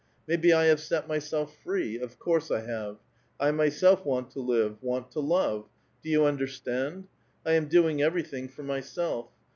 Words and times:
Maybe 0.27 0.51
I 0.51 0.63
have 0.63 0.79
set 0.79 1.07
myself 1.07 1.55
free; 1.59 1.99
of 1.99 2.17
course, 2.17 2.49
I 2.49 2.61
have. 2.61 2.97
I 3.39 3.51
myself 3.51 4.03
want 4.03 4.31
to 4.31 4.39
live, 4.39 4.81
want 4.81 5.11
to 5.11 5.19
love; 5.19 5.69
do 6.01 6.09
you 6.09 6.25
understand? 6.25 7.07
I 7.45 7.51
•am 7.51 7.69
doing 7.69 8.01
everything 8.01 8.47
for 8.47 8.63
myself. 8.63 9.27